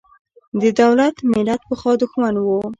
د 0.61 0.63
دولت–ملت 0.81 1.61
پخوا 1.69 1.93
دښمن 2.01 2.35
و. 2.39 2.45